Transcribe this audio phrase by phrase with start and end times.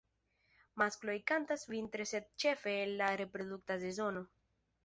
[0.81, 4.29] Maskloj kantas vintre sed ĉefe en la reprodukta sezono.